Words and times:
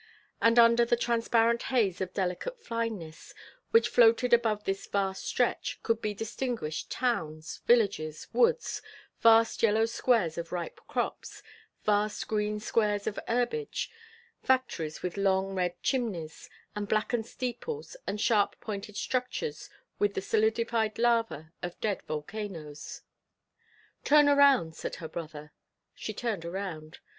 And 0.41 0.57
under 0.57 0.83
the 0.83 0.95
transparent 0.97 1.61
haze 1.69 2.01
of 2.01 2.11
delicate 2.11 2.59
fineness, 2.59 3.35
which 3.69 3.87
floated 3.87 4.33
above 4.33 4.63
this 4.63 4.87
vast 4.87 5.23
stretch, 5.27 5.77
could 5.83 6.01
be 6.01 6.15
distinguished 6.15 6.89
towns, 6.89 7.61
villages, 7.67 8.27
woods, 8.33 8.81
vast 9.19 9.61
yellow 9.61 9.85
squares 9.85 10.39
of 10.39 10.51
ripe 10.51 10.81
crops, 10.87 11.43
vast 11.83 12.27
green 12.27 12.59
squares 12.59 13.05
of 13.05 13.19
herbage, 13.27 13.91
factories 14.41 15.03
with 15.03 15.17
long, 15.17 15.53
red 15.53 15.79
chimneys 15.83 16.49
and 16.75 16.87
blackened 16.87 17.27
steeples 17.27 17.95
and 18.07 18.19
sharp 18.19 18.55
pointed 18.59 18.97
structures, 18.97 19.69
with 19.99 20.15
the 20.15 20.21
solidified 20.23 20.97
lava 20.97 21.53
of 21.61 21.79
dead 21.79 22.01
volcanoes. 22.07 23.03
"Turn 24.03 24.27
around," 24.27 24.73
said 24.75 24.95
her 24.95 25.07
brother. 25.07 25.53
She 25.93 26.11
turned 26.11 26.43
around. 26.43 26.97